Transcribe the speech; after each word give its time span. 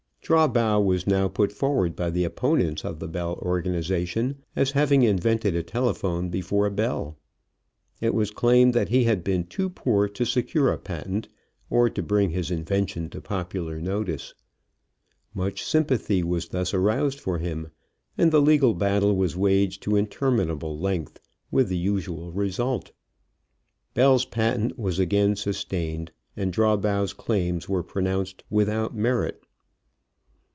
Drawbaugh 0.23 0.79
was 0.79 1.07
now 1.07 1.27
put 1.27 1.51
forward 1.51 1.93
by 1.93 2.09
the 2.09 2.23
opponents 2.23 2.85
of 2.85 2.99
the 2.99 3.07
Bell 3.09 3.33
organization 3.41 4.37
as 4.55 4.71
having 4.71 5.01
invented 5.03 5.57
a 5.57 5.63
telephone 5.63 6.29
before 6.29 6.69
Bell. 6.69 7.17
It 7.99 8.13
was 8.13 8.31
claimed 8.31 8.73
that 8.73 8.87
he 8.87 9.03
had 9.03 9.25
been 9.25 9.43
too 9.43 9.69
poor 9.69 10.07
to 10.07 10.23
secure 10.25 10.71
a 10.71 10.77
patent 10.77 11.27
or 11.69 11.89
to 11.89 12.01
bring 12.01 12.29
his 12.29 12.49
invention 12.49 13.09
to 13.09 13.19
popular 13.19 13.81
notice. 13.81 14.33
Much 15.33 15.65
sympathy 15.65 16.23
was 16.23 16.47
thus 16.47 16.73
aroused 16.73 17.19
for 17.19 17.39
him 17.39 17.69
and 18.17 18.31
the 18.31 18.41
legal 18.41 18.73
battle 18.73 19.17
was 19.17 19.35
waged 19.35 19.83
to 19.83 19.97
interminable 19.97 20.79
length, 20.79 21.19
with 21.49 21.67
the 21.67 21.77
usual 21.77 22.31
result. 22.31 22.93
Bell's 23.95 24.23
patent 24.25 24.79
was 24.79 24.97
again 24.97 25.35
sustained, 25.35 26.11
and 26.37 26.53
Drawbaugh's 26.53 27.11
claims 27.11 27.67
were 27.67 27.83
pronounced 27.83 28.45
without 28.49 28.95
merit. 28.95 29.43